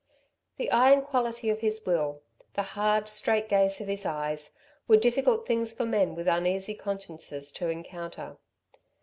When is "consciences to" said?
6.73-7.67